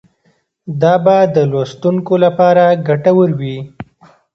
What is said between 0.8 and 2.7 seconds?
دا به د لوستونکو لپاره